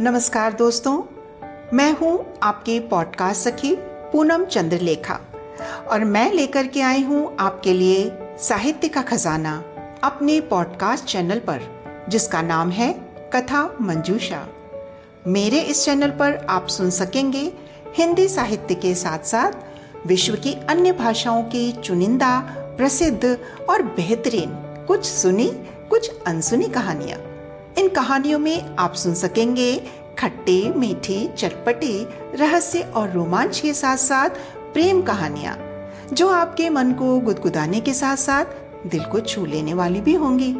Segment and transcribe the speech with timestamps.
[0.00, 1.02] नमस्कार दोस्तों,
[1.76, 5.20] मैं हूँ आपके पॉडकास्ट सखी पूनम चंद्रलेखा
[5.90, 9.64] और मैं लेकर के आई हूँ आपके लिए साहित्य का खजाना
[10.04, 11.60] अपने पॉडकास्ट चैनल पर,
[12.08, 12.92] जिसका नाम है
[13.32, 14.46] कथा मंजूषा।
[15.26, 17.52] मेरे इस चैनल पर आप सुन सकेंगे
[17.94, 22.38] हिंदी साहित्य के साथ साथ विश्व की अन्य भाषाओं की चुनिंदा,
[22.76, 23.38] प्रसिद्ध
[23.70, 24.50] और बेहतरीन
[24.88, 25.48] कुछ सुनी,
[25.90, 27.33] कुछ अनसुनी कहानियाँ।
[27.78, 29.74] इन कहानियों में आप सुन सकेंगे
[30.18, 34.30] खट्टे, मीठी, चटपटी, रहस्य और रोमांच के साथ साथ
[34.72, 35.56] प्रेम कहानियाँ,
[36.12, 38.44] जो आपके मन को गुदगुदाने के साथ साथ
[38.86, 40.52] दिल को छू लेने वाली भी होंगी।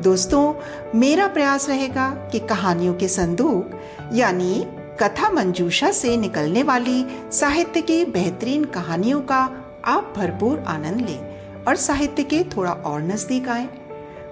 [0.00, 0.54] दोस्तों,
[0.94, 3.70] मेरा प्रयास रहेगा कि कहानियों के संदूक,
[4.12, 4.66] यानी
[5.00, 9.40] कथा मंजूषा से निकलने वाली साहित्य की बेहतरीन कहानियों का
[9.84, 13.68] आप भरपूर आनंद लें और साहित्य के थोड़ा और नज़दीक आए।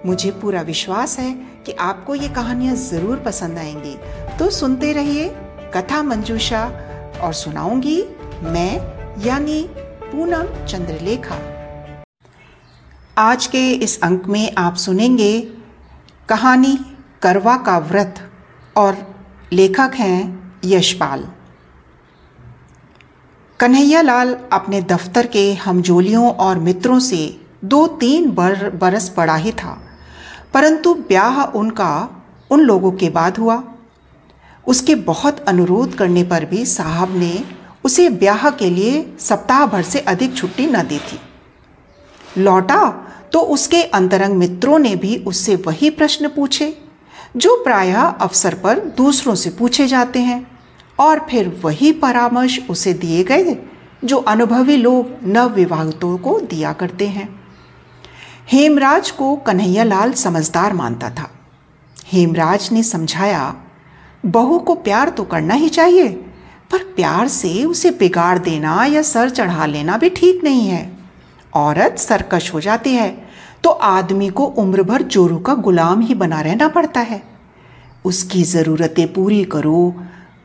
[0.06, 1.32] मुझे पूरा विश्वास है
[1.66, 3.96] कि आपको ये कहानियाँ ज़रूर पसंद आएँगी।
[4.38, 5.28] तो सुनते रहिए
[5.76, 6.64] कथा मंजूषा
[7.22, 8.02] और सुनाऊँगी
[8.44, 8.72] मैं
[9.24, 11.38] यानी पूनम चंद्रलेखा।
[13.18, 15.40] आज के इस अंक में आप सुनेंगे
[16.28, 16.76] कहानी
[17.22, 18.14] करवा का व्रत
[18.76, 18.96] और
[19.52, 21.24] लेखक हैं यशपाल।
[23.60, 29.52] कन्हैया लाल अपने दफ्तर के हमजोलियों और मित्रों से दो तीन बर, बरस पड़ा ही
[29.52, 29.80] था।
[30.56, 33.62] परंतु ब्याह उनका उन लोगों के बाद हुआ।
[34.66, 37.44] उसके बहुत अनुरोध करने पर भी साहब ने
[37.84, 41.18] उसे ब्याह के लिए सप्ताह भर से अधिक छुट्टी न दी थी।
[42.38, 42.84] लौटा
[43.32, 46.78] तो उसके अंतरंग मित्रों ने भी उससे वही प्रश्न पूछे,
[47.36, 50.46] जो प्रायः अवसर पर दूसरों से पूछे जाते हैं,
[51.00, 53.56] और फिर वही परामर्श उसे दिए गए,
[54.04, 57.45] जो अनुभवी लोग नवविवाहितों को दिया करते हैं।
[58.46, 61.28] हेमराज को कन्हैया लाल समझदार मानता था।
[62.06, 63.54] हेमराज ने समझाया,
[64.26, 66.08] बहू को प्यार तो करना ही चाहिए,
[66.70, 70.90] पर प्यार से उसे बिगाड़ देना या सर चढ़ा लेना भी ठीक नहीं है।
[71.52, 73.10] औरत सरकश हो जाती है
[73.64, 77.22] तो आदमी को उम्र भर जोरू का गुलाम ही बना रहना पड़ता है।
[78.04, 79.90] उसकी ज़रूरतें पूरी करो,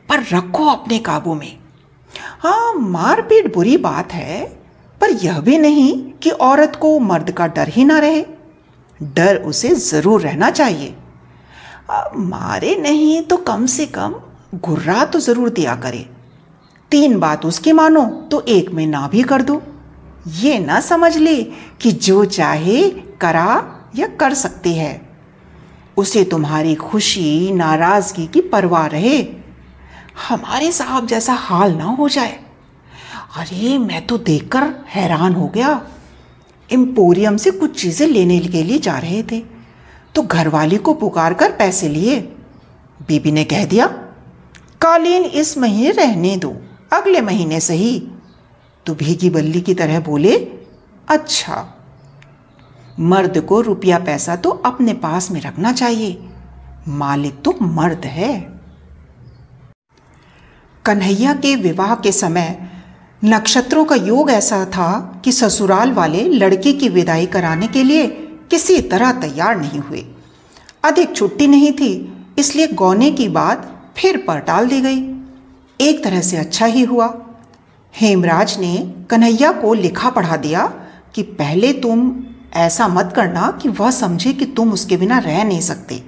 [0.08, 1.58] पर रखो अपने काबू में।
[2.40, 4.44] हाँ मारपीट बुरी बात है
[5.02, 5.92] पर यह भी नहीं
[6.22, 8.24] कि औरत को मर्द का डर ही ना रहे।
[9.00, 10.94] डर उसे ज़रूर रहना चाहिए।
[12.16, 14.14] मारे नहीं तो कम से कम
[14.56, 16.06] गुर्रा तो ज़रूर दिया करे।
[16.92, 19.60] तीन बात उसकी मानो तो एक में ना भी कर दो।
[20.28, 21.42] ये ना समझ ले
[21.80, 22.88] कि जो चाहे
[23.20, 23.62] करा
[23.96, 25.00] या कर सकती है।
[25.96, 29.18] उसे तुम्हारी खुशी, नाराज़गी की परवाह रहे।
[30.28, 32.38] हमारे साहब जैसा हाल ना हो जाए।
[33.32, 35.68] अरे, मैं तो देखकर हैरान हो गया।
[36.70, 39.40] एम्पोरियम से कुछ चीज़ें लेने के लिए जा रहे थे
[40.14, 42.18] तो घरवाली को पुकार कर पैसे लिए।
[43.00, 43.86] बीबी ने कह दिया,
[44.80, 46.54] कालीन, इस महीने रहने दो,
[46.92, 47.98] अगले महीने सही।
[48.86, 50.36] तो भीगी बल्ली की तरह बोले
[51.08, 51.66] अच्छा
[53.00, 56.18] मर्द को रुपया पैसा तो अपने पास में रखना चाहिए,
[56.88, 58.32] मालिक तो मर्द है।
[60.84, 62.56] कन्हैया के विवाह के समय
[63.22, 68.06] नक्षत्रों का योग ऐसा था कि ससुराल वाले लड़के की विदाई कराने के लिए
[68.50, 70.04] किसी तरह तैयार नहीं हुए।
[70.84, 71.92] अधिक छुट्टी नहीं थी,
[72.38, 74.98] इसलिए गौने की बात फिर पर टाल दी गई।
[75.80, 77.06] एक तरह से अच्छा ही हुआ।
[77.94, 78.76] हेमराज ने
[79.10, 80.66] कन्हैया को लिखा पढ़ा दिया
[81.14, 82.12] कि पहले तुम
[82.54, 86.02] ऐसा मत करना कि वह समझे कि तुम उसके बिना रह नहीं सकते,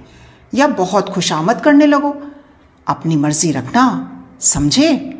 [0.53, 2.15] या बहुत खुशामद करने लगो।
[2.87, 3.85] अपनी मर्ज़ी रखना,
[4.41, 5.14] समझे?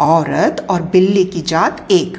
[0.00, 2.16] औरत और बिल्ली की जात एक।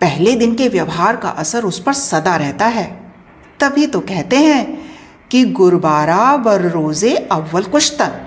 [0.00, 2.86] पहले दिन के व्यवहार का असर उस पर सदा रहता है।
[3.60, 4.80] तभी तो कहते हैं
[5.30, 8.18] कि गुरबारा बर रोज़े अव्वल कुश्तन।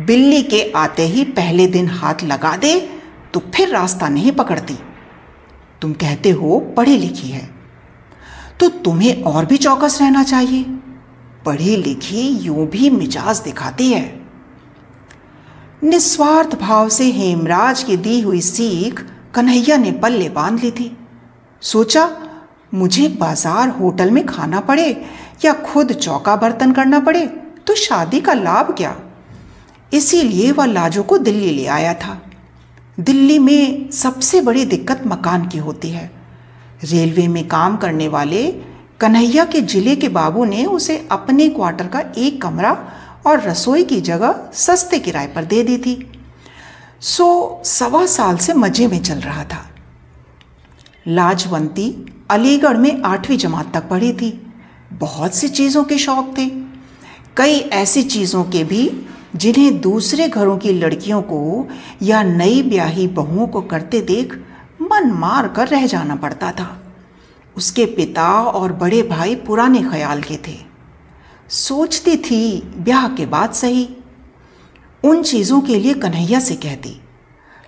[0.00, 2.78] बिल्ली के आते ही पहले दिन हाथ लगा दे
[3.34, 4.78] तो फिर रास्ता नहीं पकड़ती।
[5.82, 7.48] तुम कहते हो पढ़ी लिखी है।
[8.60, 10.62] तो तुम्हें और भी चौकस रहना चाहिए।
[11.46, 14.23] पढ़ी लिखी यूँ भी मिजाज दिखाती है।
[15.84, 19.00] निस्वार्थ भाव से हेमराज की दी हुई सीख
[19.34, 20.90] कन्हैया ने पल्ले बाँध ली थी।
[21.62, 22.08] सोचा,
[22.74, 24.88] मुझे बाज़ार होटल में खाना पड़े
[25.44, 27.26] या खुद चौका बर्तन करना पड़े
[27.66, 28.96] तो शादी का लाभ क्या?
[29.92, 32.20] इसीलिए वह लाजो को दिल्ली ले आया था।
[33.00, 36.10] दिल्ली में सबसे बड़ी दिक्कत मकान की होती है।
[36.84, 38.46] रेलवे में काम करने वाले
[39.00, 42.76] कन्हैया के ज़िले के बाबू ने उसे अपने क्वार्टर का एक कमरा
[43.26, 46.12] और रसोई की जगह सस्ते किराए पर दे दी थी।
[47.00, 49.64] सो सवा साल से मज़े में चल रहा था।
[51.08, 54.30] लाजवंती अलीगढ़ में आठवीं जमात तक पढ़ी थी।
[54.92, 56.46] बहुत सी चीज़ों के शौक थे।
[57.36, 59.06] कई ऐसी चीज़ों के भी
[59.36, 61.68] जिन्हें दूसरे घरों की लड़कियों को
[62.02, 64.34] या नई ब्याही बहुओं को करते देख
[64.82, 66.82] मन मार कर रह जाना पड़ता था।
[67.56, 70.56] उसके पिता और बड़े भाई पुराने ख्याल के थे।
[71.54, 73.88] सोचती थी, ब्याह के बाद सही।
[75.04, 77.00] उन चीज़ों के लिए कन्हैया से कहती,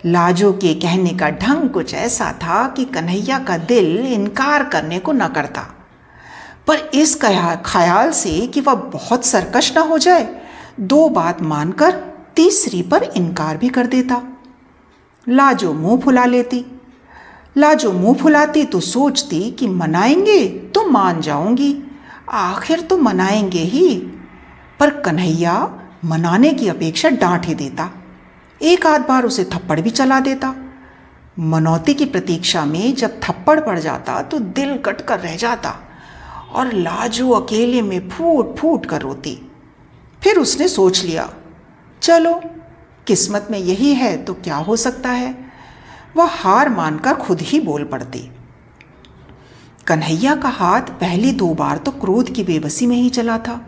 [0.06, 5.12] लाजो के कहने का ढंग कुछ ऐसा था कि कन्हैया का दिल इनकार करने को
[5.12, 5.60] न करता।
[6.66, 10.28] पर इस ख्याल से कि वह बहुत सरकश न हो जाए,
[10.80, 11.90] दो बात मानकर
[12.36, 14.22] तीसरी पर इनकार भी कर देता।
[15.26, 16.64] लाजो मुँह फुला लेती।
[17.56, 21.74] लाजो मुँह फुलाती तो सोचती कि मनाएँगे तो मान जाऊँगी।
[22.28, 23.94] आखिर तो मनाएँगे ही,
[24.80, 25.54] पर कन्हैया
[26.04, 27.90] मनाने की अपेक्षा डांट ही देता।
[28.62, 30.54] एक आध बार उसे थप्पड़ भी चला देता।
[31.38, 35.74] मनौती की प्रतीक्षा में जब थप्पड़ पड़ जाता तो दिल कट कर रह जाता
[36.52, 39.36] और लाजू अकेले में फूट फूट कर रोती।
[40.22, 41.28] फिर उसने सोच लिया,
[42.02, 42.40] चलो,
[43.06, 45.34] किस्मत में यही है तो क्या हो सकता है?
[46.16, 48.30] वह हार मानकर खुद ही बोल पड़ती।
[49.86, 53.60] कन्हैया का हाथ पहली दो बार तो क्रोध की बेबसी में ही चला था।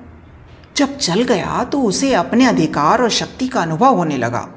[0.76, 4.48] जब चल गया तो उसे अपने अधिकार और शक्ति का अनुभव होने लगा।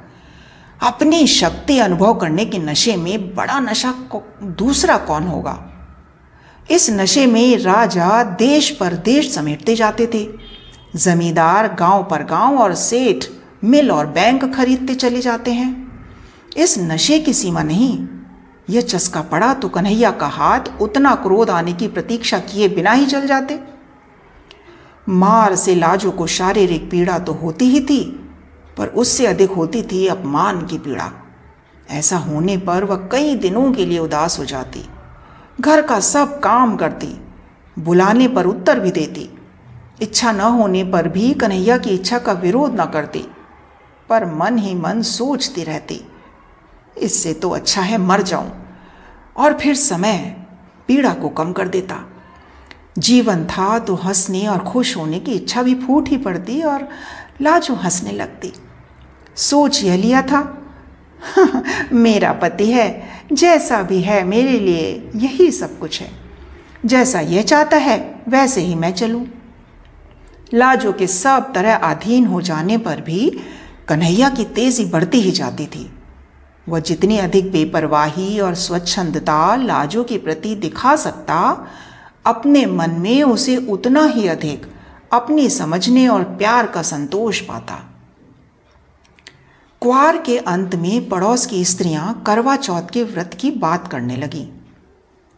[0.83, 3.93] अपनी शक्ति अनुभव करने के नशे में बड़ा नशा
[4.43, 5.57] दूसरा कौन होगा?
[6.71, 10.27] इस नशे में राजा देश पर देश समेटते जाते थे।
[10.95, 13.25] जमींदार गाँव पर गाँव और सेठ
[13.63, 15.71] मिल और बैंक खरीदते चले जाते हैं।
[16.57, 17.97] इस नशे की सीमा नहीं
[18.71, 23.05] यह चस्का पड़ा तो कन्हैया का हाथ उतना क्रोध आने की प्रतीक्षा किए बिना ही
[23.05, 23.59] जल जाते।
[25.07, 28.03] मार से लाजो को शारीरिक पीड़ा तो होती ही थी,
[28.77, 31.11] पर उससे अधिक होती थी अपमान की पीड़ा।
[31.89, 34.83] ऐसा होने पर वह कई दिनों के लिए उदास हो जाती,
[35.61, 37.07] घर का सब काम करती,
[37.77, 39.29] बुलाने पर उत्तर भी देती।
[40.01, 43.25] इच्छा न होने पर भी कन्हैया की इच्छा का विरोध न करती,
[44.09, 46.01] पर मन ही मन सोचती रहती,
[46.97, 48.49] इससे तो अच्छा है मर जाऊँ।
[49.41, 50.35] और फिर समय
[50.87, 52.07] पीड़ा को कम कर देता।
[52.97, 56.87] जीवन था तो हंसने और खुश होने की इच्छा भी फूट ही पड़ती और
[57.41, 58.53] लाजू हंसने लगती।
[59.35, 60.57] सोच यह लिया था,
[61.93, 66.11] मेरा पति है, जैसा भी है मेरे लिए यही सब कुछ है।
[66.85, 69.25] जैसा यह चाहता है, वैसे ही मैं चलूँ।
[70.53, 73.39] लाजो के सब तरह अधीन हो जाने पर भी
[73.87, 75.91] कन्हैया की तेज़ी बढ़ती ही जाती थी।
[76.69, 81.67] वह जितनी अधिक बेपरवाही और स्वच्छंदता लाजो के प्रति दिखा सकता,
[82.25, 84.71] अपने मन में उसे उतना ही अधिक
[85.13, 87.75] अपनी समझने और प्यार का संतोष पाता।
[89.81, 94.47] क्वार के अंत में पड़ोस की स्त्रियाँ करवा चौथ के व्रत की बात करने लगी।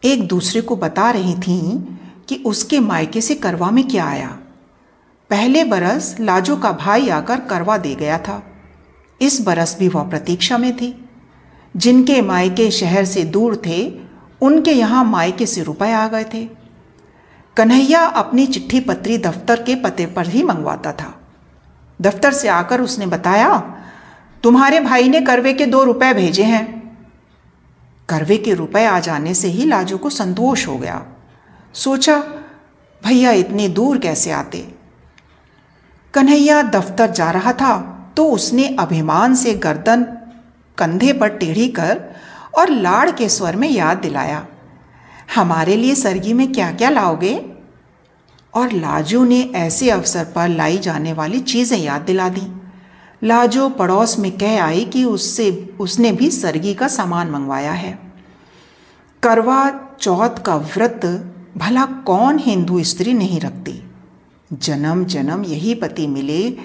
[0.04, 1.80] एक दूसरे को बता रही थीं
[2.28, 4.38] कि उसके मायके से करवा में क्या आया।
[5.30, 8.42] पहले बरस लाजो का भाई आकर करवा दे गया था।
[9.20, 11.03] इस बरस भी वह प्रतीक्षा में थी।
[11.76, 14.00] जिनके मायके शहर से दूर थे,
[14.40, 16.48] उनके यहाँ मायके से रुपए आ गए थे।
[17.56, 21.20] कन्हैया अपनी चिट्ठी पत्री दफ्तर के पते पर ही मंगवाता था।
[22.00, 23.58] दफ्तर से आकर उसने बताया,
[24.42, 26.98] तुम्हारे भाई ने करवे के दो रुपए भेजे हैं।
[28.08, 31.06] करवे के रुपए आ जाने से ही लाजू को संतोष हो गया।
[31.74, 32.18] सोचा,
[33.04, 34.74] भैया, इतनी दूर कैसे आते?
[36.14, 40.06] कन्हैया दफ्तर जा रहा था तो उसने अभिमान से गर्दन
[40.78, 42.02] कंधे पर टेढ़ी कर
[42.58, 44.46] और लाड़ के स्वर में याद दिलाया,
[45.34, 47.34] हमारे लिए सरगी में क्या क्या लाओगे?
[48.54, 52.46] और लाजो ने ऐसे अवसर पर लाई जाने वाली चीज़ें याद दिला दी।
[53.22, 57.98] लाजो पड़ोस में कह आई कि उससे, उसने भी सरगी का सामान मंगवाया है।
[59.22, 61.06] करवा चौथ का व्रत
[61.56, 63.80] भला कौन हिंदू स्त्री नहीं रखती?
[64.52, 66.56] जन्म जन्म यही पति मिले,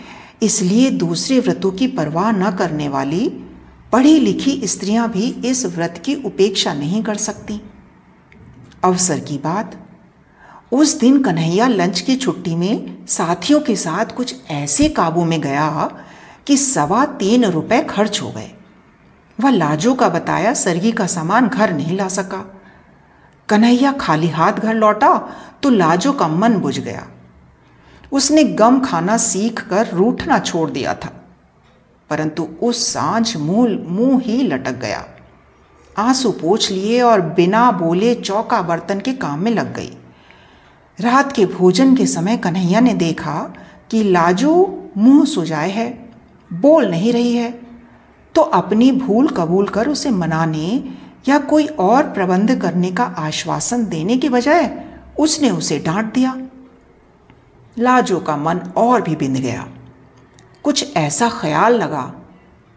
[0.43, 3.27] इसलिए दूसरे व्रतों की परवाह न करने वाली
[3.93, 7.61] पढ़ी लिखी स्त्रियाँ भी इस व्रत की उपेक्षा नहीं कर सकती।
[8.83, 9.75] अवसर की बात,
[10.71, 15.89] उस दिन कन्हैया लंच की छुट्टी में साथियों के साथ कुछ ऐसे काबू में गया
[16.47, 18.51] कि सवा तीन रुपए खर्च हो गए।
[19.39, 22.45] वह लाजो का बताया सरगी का सामान घर नहीं ला सका।
[23.49, 25.29] कन्हैया खाली हाथ घर लौटा
[25.63, 27.07] तो लाजो का मन बुझ गया।
[28.11, 31.18] उसने गम खाना सीख कर रूठना छोड़ दिया था।
[32.09, 35.05] परंतु उस साँझ मूल, मुँह ही लटक गया।
[35.95, 39.91] आँसू पोछ लिए और बिना बोले चौका बर्तन के काम में लग गई।
[40.97, 43.39] रात के भोजन के समय कन्हैया ने देखा
[43.91, 44.53] कि लाजो
[44.97, 45.87] मुँह सुजाए है,
[46.51, 47.51] बोल नहीं रही है
[48.35, 50.83] तो अपनी भूल कबूल कर उसे मनाने
[51.27, 54.69] या कोई और प्रबंध करने का आश्वासन देने के बजाय
[55.19, 56.37] उसने उसे डांट दिया।
[57.77, 59.67] लाजो का मन और भी बिंद गया।
[60.65, 62.11] कुछ ऐसा ख्याल लगा,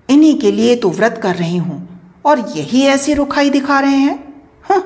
[0.09, 1.89] इन्हीं के लिए तो व्रत कर रही हूँ
[2.25, 4.83] और यही ऐसी रुखाई दिखा रहे हैं।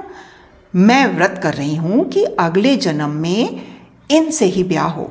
[0.74, 3.62] मैं व्रत कर रही हूँ कि अगले जन्म में
[4.10, 5.10] इनसे ही ब्याह हो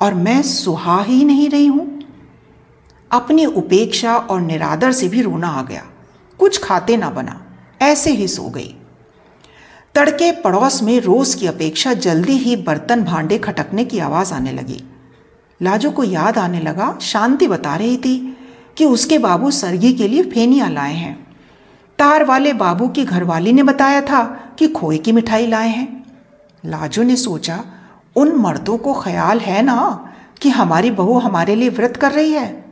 [0.00, 1.86] और मैं सुहा ही नहीं रही हूँ।
[3.10, 5.84] अपनी उपेक्षा और निरादर से भी रोना आ गया।
[6.40, 7.40] कुछ खाते ना बना,
[7.82, 8.74] ऐसे ही सो गई।
[9.94, 14.82] तड़के पड़ोस में रोज की अपेक्षा जल्दी ही बर्तन भांडे खटकने की आवाज़ आने लगी।
[15.62, 18.36] लाजो को याद आने लगा, शांति बता रही थी
[18.76, 21.36] कि उसके बाबू सरगी के लिए फेनिया लाए हैं।
[21.98, 24.24] तार वाले बाबू की घरवाली ने बताया था
[24.58, 26.04] कि खोए की मिठाई लाए हैं।
[26.66, 27.64] लाजो ने सोचा,
[28.16, 30.08] उन मर्दों को ख्याल है ना
[30.40, 32.64] कि हमारी बहू हमारे लिए व्रत कर रही है।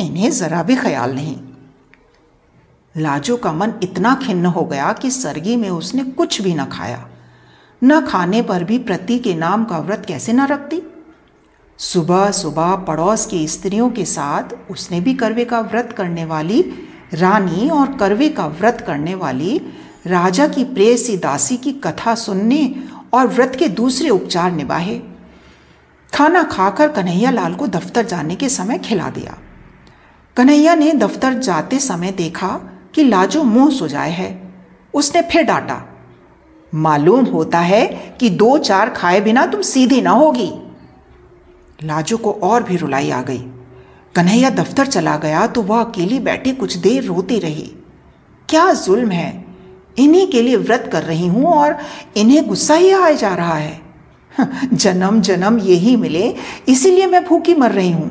[0.00, 1.36] इन्हें जरा भी ख्याल नहीं।
[2.96, 7.08] लाजो का मन इतना खिन्न हो गया कि सरगी में उसने कुछ भी न खाया।
[7.84, 10.82] न खाने पर भी प्रति के नाम का व्रत कैसे न रखती?
[11.78, 16.60] सुबह सुबह पड़ोस की स्त्रियों के साथ उसने भी करवे का व्रत करने वाली,
[17.14, 19.60] रानी और करवे का व्रत करने वाली,
[20.06, 22.74] राजा की प्रेयसी दासी की कथा सुनने
[23.12, 25.00] और व्रत के दूसरे उपचार निभाए।
[26.14, 29.38] खाना खाकर कन्हैया लाल को दफ्तर जाने के समय खिला दिया।
[30.36, 32.48] कन्हैया ने दफ्तर जाते समय देखा
[32.94, 34.54] कि लाजो मुँह सुजाए है।
[34.94, 35.82] उसने फिर डांटा,
[36.74, 37.86] मालूम होता है
[38.20, 40.52] कि दो चार खाए बिना तुम सीधी ना होगी।
[41.84, 43.38] लाजो को और भी रुलाई आ गई।
[44.14, 47.76] कन्हैया दफ्तर चला गया तो वह अकेली बैठी कुछ देर रोती रही।
[48.48, 49.44] क्या जुल्म है?
[49.98, 51.78] इन्हीं के लिए व्रत कर रही हूँ और
[52.16, 53.80] इन्हें गुस्सा ही आए जा रहा है।
[54.72, 56.34] जन्म जन्म यही मिले,
[56.68, 58.10] इसीलिए मैं भूखी मर रही हूँ।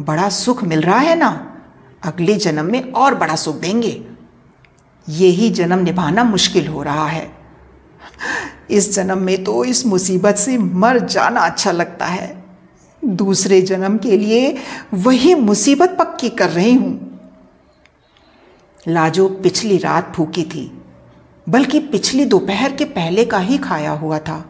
[0.00, 1.56] बड़ा सुख मिल रहा है ना?
[2.04, 4.06] अगले जन्म में और बड़ा सुख देंगे।
[5.08, 7.32] यही जन्म निभाना मुश्किल हो रहा है।
[8.70, 12.43] इस जन्म में तो इस मुसीबत से मर जाना अच्छा लगता है।
[13.06, 14.56] दूसरे जन्म के लिए
[14.94, 17.20] वही मुसीबत पक्की कर रही हूँ।
[18.86, 20.70] लाजो पिछली रात भूखी थी,
[21.46, 24.44] बल्कि पिछली दोपहर के पहले का ही खाया हुआ था।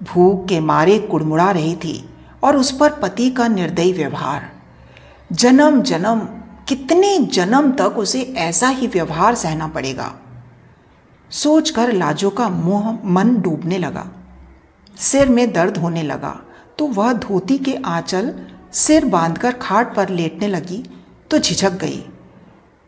[0.00, 2.08] भूख के मारे कुड़मुड़ा रही थी
[2.42, 4.50] और उस पर पति का निर्दयी व्यवहार।
[5.32, 6.20] जन्म जन्म,
[6.68, 10.14] कितने जन्म तक उसे ऐसा ही व्यवहार सहना पड़ेगा?
[11.30, 14.06] सोचकर लाजो का मुँह मन डूबने लगा,
[14.96, 16.40] सिर में दर्द होने लगा।
[16.78, 18.34] तो वह धोती के आंचल
[18.72, 20.84] सिर बांधकर खाट पर लेटने लगी
[21.30, 22.04] तो झिझक गई।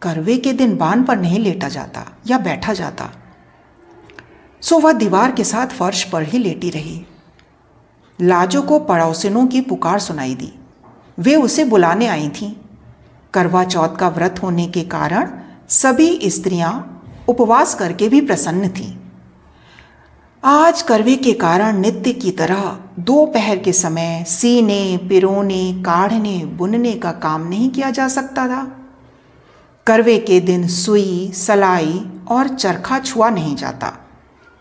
[0.02, 3.10] करवे के दिन बाँध पर नहीं लेटा जाता या बैठा जाता।
[4.60, 7.04] सो वह दीवार के साथ फर्श पर ही लेटी रही।
[8.20, 10.52] लाजो को पड़ोसिनों की पुकार सुनाई दी।
[11.18, 12.52] वे उसे बुलाने आई थीं।
[13.34, 15.30] करवा चौथ का व्रत होने के कारण
[15.68, 16.72] सभी स्त्रियाँ
[17.28, 18.96] उपवास करके भी प्रसन्न थीं।
[20.44, 27.12] आज करवे के कारण नित्य की तरह दोपहर के समय सीने, पिरोने, काढ़ने, बुनने का
[27.12, 28.76] काम नहीं किया जा सकता था।
[29.86, 33.88] करवे के दिन सुई, सलाई और चरखा छुआ नहीं जाता।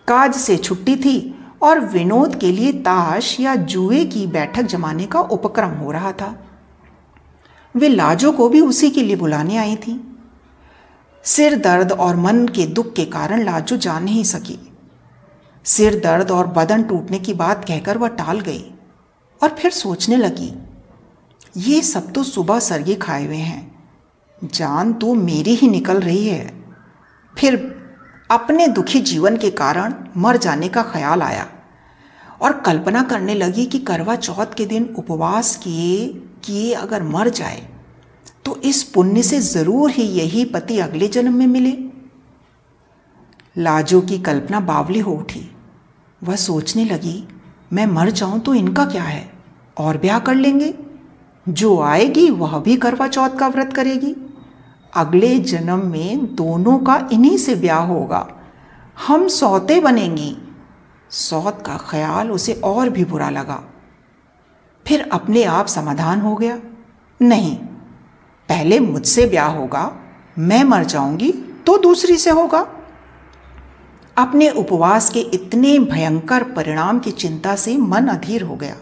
[0.07, 5.19] काज से छुट्टी थी और विनोद के लिए ताश या जुए की बैठक जमाने का
[5.19, 6.45] उपक्रम हो रहा था।
[7.75, 10.17] वे लाजो को भी उसी के लिए बुलाने आई थी।
[11.23, 14.73] सिर दर्द और मन के दुख के कारण लाजो जा नहीं सकी।
[15.67, 18.63] सिर दर्द और बदन टूटने की बात कहकर वह टाल गई
[19.41, 20.53] और फिर सोचने लगी,
[21.57, 26.53] ये सब तो सुबह सरगे खाए हुए हैं। जान तो मेरी ही निकल रही है।
[27.35, 27.55] फिर
[28.29, 31.47] अपने दुखी जीवन के कारण मर जाने का ख्याल आया
[32.41, 36.07] और कल्पना करने लगी कि करवा चौथ के दिन उपवास किए
[36.45, 37.67] किए अगर मर जाए
[38.45, 41.75] तो इस पुण्य से ज़रूर ही यही पति अगले जन्म में मिले।
[43.55, 45.49] लाजो की कल्पना बावली हो उठी।
[46.23, 47.27] वह सोचने लगी,
[47.73, 49.31] मैं मर जाऊँ तो इनका क्या है?
[49.77, 50.73] और ब्याह कर लेंगे?
[51.49, 54.15] जो आएगी वह भी करवा चौथ का व्रत करेगी।
[54.95, 58.27] अगले जन्म में दोनों का इन्हीं से ब्याह होगा।
[59.07, 60.37] हम सौते बनेंगी।
[61.09, 63.63] सौत का ख्याल उसे और भी बुरा लगा।
[64.85, 66.59] फिर अपने आप समाधान हो गया।
[67.21, 67.55] नहीं,
[68.49, 69.95] पहले मुझसे ब्याह होगा,
[70.39, 71.31] मैं मर जाऊँगी
[71.65, 72.67] तो दूसरी से होगा।
[74.17, 78.75] अपने उपवास के इतने भयंकर परिणाम की चिंता से मन अधीर हो गया।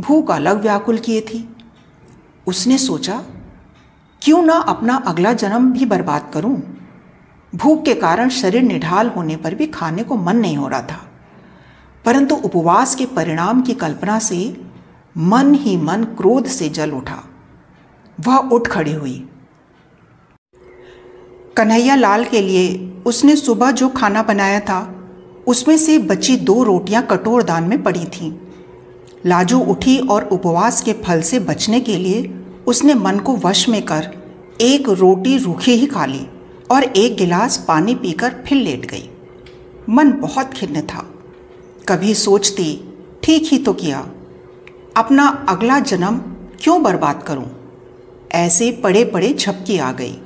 [0.00, 1.56] भूख अलग व्याकुल किए थी।
[2.46, 3.24] उसने सोचा,
[4.22, 6.62] क्यों ना अपना अगला जन्म भी बर्बाद करूँ?
[7.54, 11.10] भूख के कारण शरीर निढाल होने पर भी खाने को मन नहीं हो रहा था।
[12.04, 14.64] परंतु उपवास के परिणाम की कल्पना से
[15.18, 17.22] मन ही मन क्रोध से जल उठा।
[18.20, 19.29] वह उठ खड़ी हुई।
[21.60, 25.08] कन्हैया लाल के लिए उसने सुबह जो खाना बनाया था,
[25.46, 28.32] उसमें से बची दो रोटियाँ कटोर दान में पड़ी थीं।
[29.26, 32.34] लाजू उठी और उपवास के फल से बचने के लिए
[32.66, 34.08] उसने मन को वश में कर
[34.60, 36.26] एक रोटी रूखी ही खा ली
[36.70, 39.10] और एक गिलास पानी पीकर फिर लेट गई।
[39.88, 41.14] मन बहुत खिन्न था।
[41.88, 44.06] कभी सोचती, ठीक ही तो किया।
[44.96, 46.16] अपना अगला जन्म
[46.60, 47.50] क्यों बर्बाद करूँ?
[48.32, 50.18] ऐसे पड़े पड़े झपकी आ गई।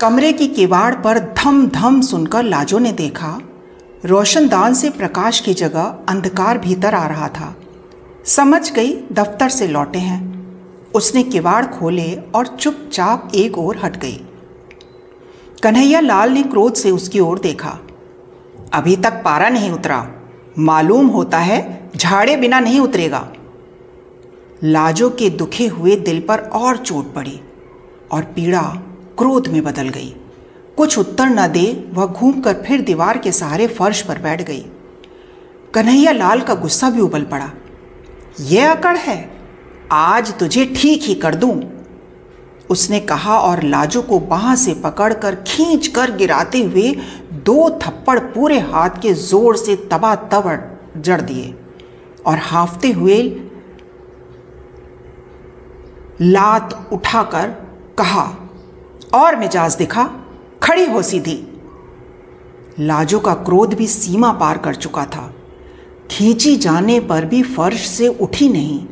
[0.00, 3.40] कमरे की किवाड़ पर धम धम सुनकर लाजो ने देखा,
[4.04, 7.56] रोशनदान से प्रकाश की जगह अंधकार भीतर आ रहा था।
[8.24, 10.20] समझ गई दफ्तर से लौटे हैं।
[10.94, 14.26] उसने किवाड़ खोले और चुपचाप एक ओर हट गई।
[15.62, 17.78] कन्हैया लाल ने क्रोध से उसकी ओर देखा।
[18.72, 20.12] अभी तक पारा नहीं उतरा।
[20.58, 23.32] मालूम होता है झाड़े बिना नहीं उतरेगा।
[24.64, 27.40] लाजो के दुखे हुए दिल पर और चोट पड़ी
[28.12, 28.82] और पीड़ा
[29.20, 30.14] क्रोध में बदल गई।
[30.76, 34.64] कुछ उत्तर न दे, वह घूमकर फिर दीवार के सहारे फर्श पर बैठ गई।
[35.74, 37.50] कन्हैया लाल का गुस्सा भी उबल पड़ा।
[38.40, 39.18] यह अकड़ है।
[39.92, 41.60] आज तुझे ठीक ही कर दूँ।
[42.70, 46.90] उसने कहा और लाजो को बाह से पकड़कर खींच कर गिराते हुए
[47.44, 50.44] दो थप्पड़ पूरे हाथ के ज़ोर से तबा तब
[50.96, 51.54] जड़ दिए
[52.26, 53.22] और हाफते हुए
[56.22, 57.48] लात उठाकर
[57.98, 58.24] कहा
[59.14, 60.04] और मिजाज दिखा,
[60.62, 61.42] खड़ी हो सीधी।
[62.78, 65.30] लाजो का क्रोध भी सीमा पार कर चुका था।
[66.10, 68.84] खींची जाने पर भी फर्श से उठी नहीं,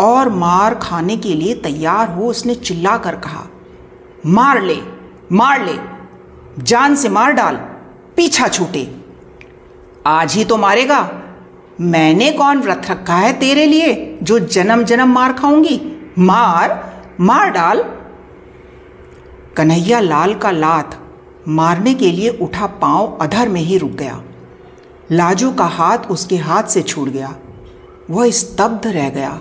[0.00, 3.44] और मार खाने के लिए तैयार हो उसने चिल्ला कर कहा,
[4.26, 4.76] मार ले
[5.32, 5.78] मार ले,
[6.58, 7.56] जान से मार डाल,
[8.16, 8.88] पीछा छूटे।
[10.06, 11.00] आज ही तो मारेगा।
[11.80, 15.80] मैंने कौन व्रत रखा है तेरे लिए जो जन्म जन्म मार खाऊँगी?
[16.18, 17.84] मार मार डाल
[19.56, 20.98] कन्हैया लाल का लात
[21.48, 24.22] मारने के लिए उठा पाँव अधर में ही रुक गया।
[25.12, 27.34] लाजू का हाथ उसके हाथ से छूट गया।
[28.10, 29.40] वह स्तब्ध रह गया।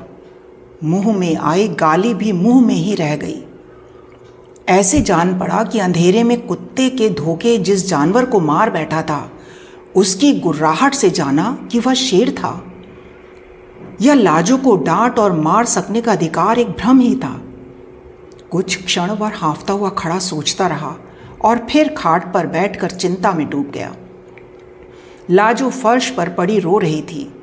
[0.84, 3.43] मुँह में आई गाली भी मुँह में ही रह गई।
[4.70, 9.32] ऐसे जान पड़ा कि अंधेरे में कुत्ते के धोखे जिस जानवर को मार बैठा था,
[9.95, 12.63] उसकी गुर्राहट से जाना कि वह शेर था।
[14.02, 17.41] यह लाजो को डांट और मार सकने का अधिकार एक भ्रम ही था।
[18.54, 20.96] कुछ क्षण वह हाफता हुआ खड़ा सोचता रहा
[21.42, 23.96] और फिर खाट पर बैठकर चिंता में डूब गया।
[25.30, 27.36] लाजो फर्श पर पड़ी रो रही थी।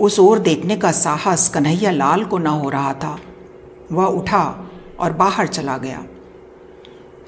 [0.00, 3.18] उस ओर देखने का साहस कन्हैया लाल को न हो रहा था।
[3.92, 6.04] वह उठा और बाहर चला गया।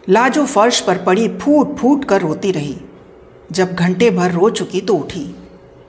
[0.08, 2.80] लाजो फर्श पर पड़ी फूट फूट कर रोती रही।
[3.52, 5.36] जब घंटे भर रो चुकी तो उठी।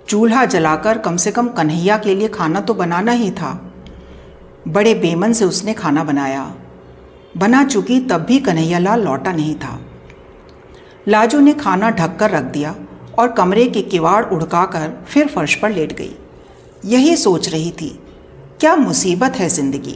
[0.08, 3.74] चूल्हा जलाकर कम से कम कन्हैया के लिए खाना तो बनाना ही था।
[4.68, 6.56] बड़े बेमन से उसने खाना बनाया।
[7.36, 9.80] बना चुकी तब भी कन्हैया लाल लौटा नहीं था।
[11.08, 12.76] लाजो ने खाना ढककर रख दिया
[13.20, 16.16] और कमरे के किवाड़ उड़काकर फिर फर्श पर लेट गई।
[16.86, 17.90] यही सोच रही थी,
[18.60, 19.96] क्या मुसीबत है ज़िंदगी?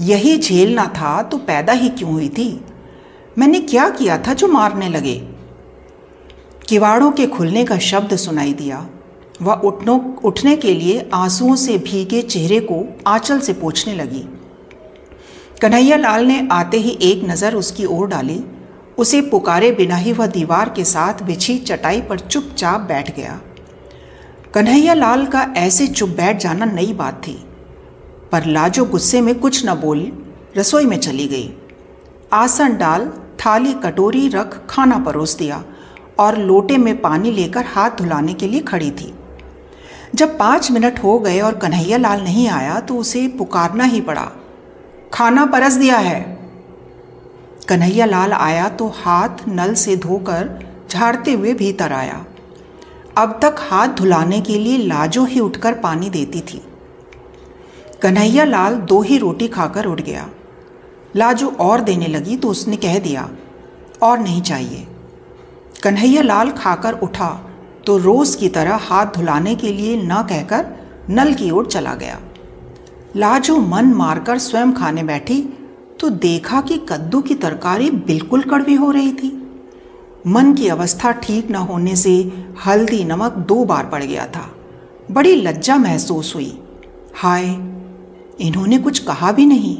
[0.00, 2.48] यही झेलना था तो पैदा ही क्यों हुई थी?
[3.36, 5.14] मैंने क्या किया था जो मारने लगे?
[6.68, 8.86] किवाड़ों के खुलने का शब्द सुनाई दिया।
[9.42, 9.54] वह
[10.24, 14.24] उठने के लिए आंसुओं से भीगे चेहरे को आंचल से पोछने लगी।
[15.62, 18.42] कन्हैया लाल ने आते ही एक नज़र उसकी ओर डाली।
[18.98, 23.40] उसे पुकारे बिना ही वह दीवार के साथ बिछी चटाई पर चुपचाप बैठ गया।
[24.54, 27.36] कन्हैया लाल का ऐसे चुप बैठ जाना नई बात थी।
[28.32, 30.06] पर लाजो गुस्से में कुछ न बोल
[30.56, 31.50] रसोई में चली गई।
[32.32, 35.64] आसन डाल, थाली कटोरी रख, खाना परोस दिया
[36.18, 39.12] और लोटे में पानी लेकर हाथ धुलाने के लिए खड़ी थी।
[40.14, 44.30] जब पाँच मिनट हो गए और कन्हैया लाल नहीं आया तो उसे पुकारना ही पड़ा।
[45.12, 46.20] खाना परस दिया है।
[47.68, 50.48] कन्हैया लाल आया तो हाथ नल से धोकर
[50.90, 52.24] झाड़ते हुए भीतर आया।
[53.18, 56.62] अब तक हाथ धुलाने के लिए लाजो ही उठकर पानी देती थी।
[58.02, 60.28] कन्हैया लाल दो ही रोटी खाकर उठ गया।
[61.16, 63.28] लाजो और देने लगी तो उसने कह दिया,
[64.02, 64.86] और नहीं चाहिए।
[65.82, 67.28] कन्हैया लाल खाकर उठा
[67.86, 70.66] तो रोज की तरह हाथ धुलाने के लिए न कहकर
[71.10, 72.20] नल की ओर चला गया।
[73.16, 75.40] लाजो मन मारकर स्वयं खाने बैठी
[76.00, 79.30] तो देखा कि कद्दू की तरकारी बिल्कुल कड़वी हो रही थी।
[80.26, 82.12] मन की अवस्था ठीक न होने से
[82.66, 84.48] हल्दी नमक दो बार पड़ गया था।
[85.10, 86.52] बड़ी लज्जा महसूस हुई।
[87.14, 87.46] हाय,
[88.40, 89.76] इन्होंने कुछ कहा भी नहीं।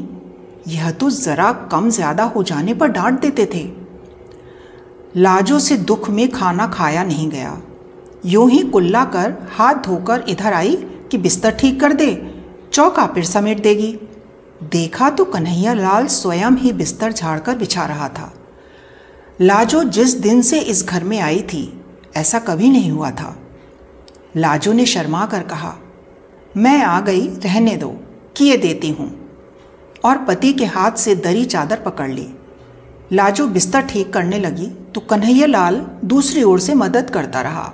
[0.67, 3.65] यह तो ज़रा कम ज़्यादा हो जाने पर डांट देते थे।
[5.15, 7.57] लाजो से दुख में खाना खाया नहीं गया।
[8.25, 10.75] यूँ ही कुल्ला कर हाथ धोकर इधर आई
[11.11, 12.09] कि बिस्तर ठीक कर दे
[12.73, 13.91] चौका फिर समेट देगी।
[14.63, 18.31] देखा तो कन्हैया लाल स्वयं ही बिस्तर झाड़कर बिछा रहा था।
[19.41, 21.81] लाजो जिस दिन से इस घर में आई थी,
[22.15, 23.35] ऐसा कभी नहीं हुआ था।
[24.37, 25.73] लाजो ने शर्मा कर कहा,
[26.57, 27.89] मैं आ गई, रहने दो,
[28.37, 29.11] किए देती हूँ।
[30.05, 32.27] और पति के हाथ से दरी चादर पकड़ ली।
[33.11, 35.75] लाजो बिस्तर ठीक करने लगी तो कन्हैया लाल
[36.05, 37.71] दूसरी ओर से मदद करता रहा।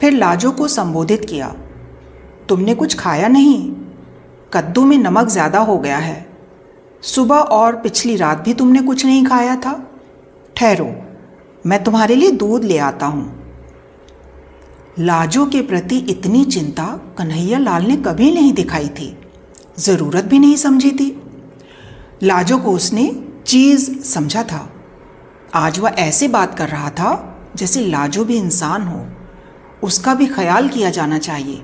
[0.00, 1.48] फिर लाजो को संबोधित किया,
[2.48, 3.70] तुमने कुछ खाया नहीं?
[4.52, 6.26] कद्दू में नमक ज़्यादा हो गया है।
[7.02, 9.72] सुबह और पिछली रात भी तुमने कुछ नहीं खाया था?
[10.56, 10.94] ठहरो,
[11.66, 13.38] मैं तुम्हारे लिए दूध ले आता हूँ।
[14.98, 16.84] लाजो के प्रति इतनी चिंता
[17.18, 19.16] कन्हैया लाल ने कभी नहीं दिखाई थी।
[19.78, 21.10] ज़रूरत भी नहीं समझी थी।
[22.22, 23.10] लाजो को उसने
[23.46, 24.68] चीज़ समझा था।
[25.54, 27.12] आज वह ऐसे बात कर रहा था
[27.56, 29.06] जैसे लाजो भी इंसान हो।
[29.82, 31.62] उसका भी ख्याल किया जाना चाहिए।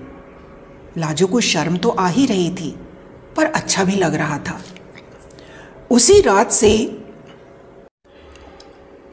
[0.97, 2.75] लाजो को शर्म तो आ ही रही थी,
[3.37, 4.61] पर अच्छा भी लग रहा था।
[5.91, 7.03] उसी रात से,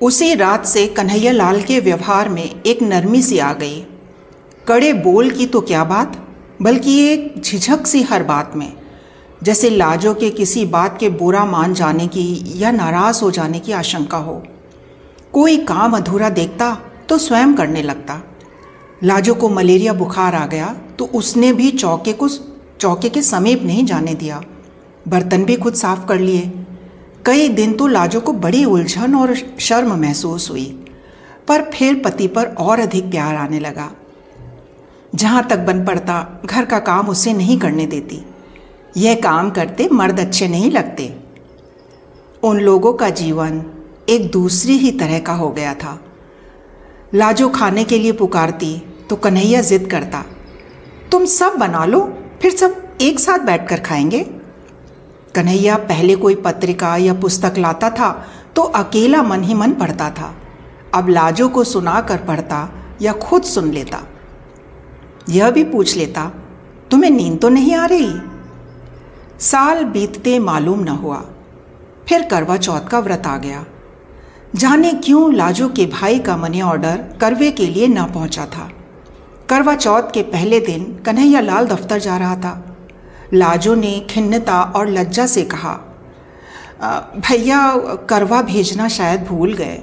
[0.01, 3.81] उसी रात से कन्हैया लाल के व्यवहार में एक नरमी सी आ गई।
[4.67, 6.17] कड़े बोल की तो क्या बात,
[6.61, 8.73] बल्कि एक झिझक सी हर बात में,
[9.43, 13.71] जैसे लाजो के किसी बात के बुरा मान जाने की या नाराज़ हो जाने की
[13.71, 14.41] आशंका हो।
[15.33, 16.73] कोई काम अधूरा देखता
[17.09, 18.21] तो स्वयं करने लगता।
[19.03, 22.27] लाजो को मलेरिया बुखार आ गया तो उसने भी चौके को
[22.79, 24.43] चौके के समीप नहीं जाने दिया।
[25.07, 26.65] बर्तन भी खुद साफ़ कर लिए।
[27.25, 30.85] कई दिन तो लाजो को बड़ी उलझन और शर्म महसूस हुई।
[31.47, 33.91] पर फिर पति पर और अधिक प्यार आने लगा।
[35.15, 38.25] जहाँ तक बन पड़ता, घर का काम उसे नहीं करने देती।
[38.97, 41.15] यह काम करते मर्द अच्छे नहीं लगते।
[42.43, 43.65] उन लोगों का जीवन
[44.09, 45.99] एक दूसरी ही तरह का हो गया था।
[47.15, 50.23] लाजो खाने के लिए पुकारती तो कन्हैया जिद करता,
[51.11, 51.99] तुम सब बना लो,
[52.41, 54.19] फिर सब एक साथ बैठकर खाएँगे?
[55.35, 58.09] कन्हैया पहले कोई पत्रिका या पुस्तक लाता था
[58.55, 60.33] तो अकेला मन ही मन पढ़ता था।
[60.93, 62.67] अब लाजो को सुना कर पढ़ता
[63.01, 64.01] या खुद सुन लेता।
[65.29, 66.25] यह भी पूछ लेता,
[66.91, 68.13] तुम्हें नींद तो नहीं आ रही?
[69.39, 71.23] साल बीतते मालूम न हुआ।
[72.09, 73.65] फिर करवा चौथ का व्रत आ गया।
[74.55, 78.71] जाने क्यों लाजो के भाई का मनी ऑर्डर करवे के लिए न पहुँचा था।
[79.53, 82.53] करवा चौथ के पहले दिन कन्हैया लाल दफ्तर जा रहा था।
[83.33, 85.73] लाजो ने खिन्नता और लज्जा से कहा
[87.17, 87.59] भैया,
[88.09, 89.77] करवा भेजना शायद भूल गए।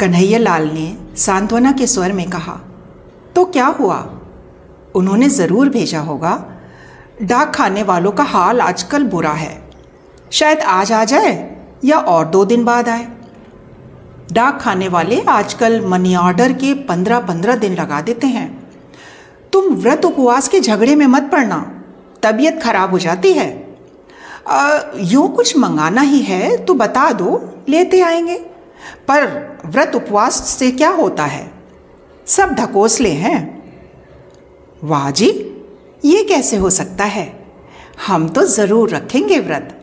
[0.00, 2.58] कन्हैया लाल ने सांत्वना के स्वर में कहा
[3.34, 3.98] तो क्या हुआ?
[4.94, 6.32] उन्होंने ज़रूर भेजा होगा।
[7.22, 9.52] डाक खाने वालों का हाल आजकल बुरा है।
[10.32, 11.36] शायद आज आ जाए
[11.84, 13.06] या और दो दिन बाद आए।
[14.32, 18.48] डाक खाने वाले आजकल मनी ऑर्डर के पंद्रह पंद्रह दिन लगा देते हैं।
[19.52, 21.58] तुम व्रत उपवास के झगड़े में मत पड़ना,
[22.22, 23.48] तबीयत खराब हो जाती है।
[25.02, 28.36] यूँ कुछ मंगाना ही है तो बता दो, लेते आएँगे।
[29.08, 29.26] पर
[29.66, 31.50] व्रत उपवास से क्या होता है?
[32.26, 33.40] सब ढकोसले हैं।
[34.84, 35.28] वाह जी,
[36.04, 37.26] ये कैसे हो सकता है?
[38.06, 39.74] हम तो ज़रूर रखेंगे व्रत।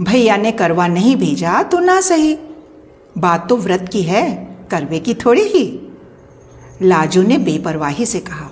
[0.00, 2.36] भैया ने करवा नहीं भेजा तो ना सही।
[3.18, 4.22] बात तो व्रत की है,
[4.70, 5.64] करवे की थोड़ी ही।
[6.82, 8.48] लाजू ने बेपरवाही से कहा।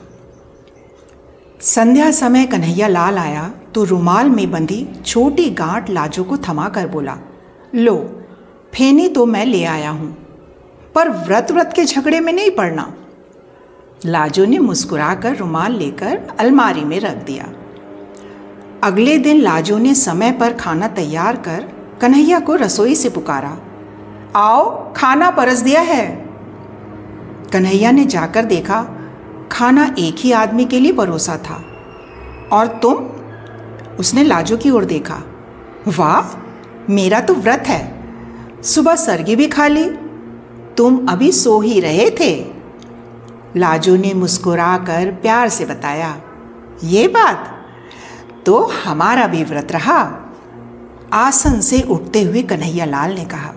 [1.61, 6.87] संध्या समय कन्हैया लाल आया तो रुमाल में बंधी छोटी गांठ लाजू को थमा कर
[6.87, 7.17] बोला,
[7.75, 7.97] लो,
[8.73, 10.11] फेनी तो मैं ले आया हूँ,
[10.95, 12.93] पर व्रत व्रत के झगड़े में नहीं पड़ना।
[14.07, 17.53] लाजो ने मुस्कुराकर रुमाल लेकर अलमारी में रख दिया।
[18.83, 21.69] अगले दिन लाजो ने समय पर खाना तैयार कर
[22.01, 23.57] कन्हैया को रसोई से पुकारा।
[24.37, 26.27] आओ, खाना परस दिया है।
[27.53, 28.87] कन्हैया ने जाकर देखा,
[29.53, 31.65] खाना एक ही आदमी के लिए परोसा था।
[32.53, 32.95] और तुम?
[33.97, 35.19] उसने लाजो की ओर देखा।
[35.89, 36.37] वाह,
[36.91, 38.05] मेरा तो व्रत है।
[38.63, 39.91] सुबह सरगी भी खा ली।
[40.77, 42.47] तुम अभी सो ही रहे थे।
[43.57, 46.21] लाजो ने मुस्कुराकर प्यार से बताया,
[46.85, 47.67] ये बात?
[48.47, 50.17] तो हमारा भी व्रत रहा?
[51.13, 53.53] आसन से उठते हुए कन्हैया लाल ने कहा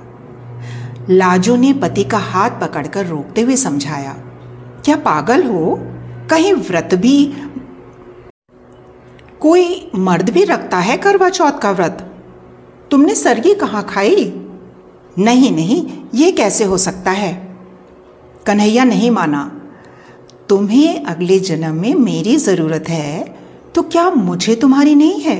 [1.10, 4.12] लाजो ने पति का हाथ पकड़कर रोकते हुए समझाया,
[4.86, 5.78] क्या पागल हो?
[6.30, 7.34] कहीं व्रत भी,
[9.41, 12.06] कोई मर्द भी रखता है करवा चौथ का व्रत?
[12.91, 14.34] तुमने सरगी कहाँ खाई?
[15.17, 17.34] नहीं नहीं, ये कैसे हो सकता है?
[18.48, 19.43] कन्हैया नहीं माना।
[20.50, 23.24] तुम्हें अगले जन्म में मेरी ज़रूरत है
[23.76, 25.39] तो क्या मुझे तुम्हारी नहीं है?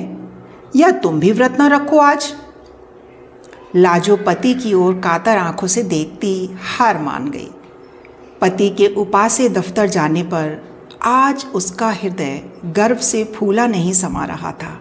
[0.76, 2.34] या तुम भी व्रत ना रखो आज?
[3.76, 7.50] लाजो पति की ओर कातर आँखों से देखती हार मान गई।
[8.42, 10.62] पति के उपासे दफ्तर जाने पर
[11.04, 14.80] आज उसका हृदय गर्व से फूला नहीं समा रहा था।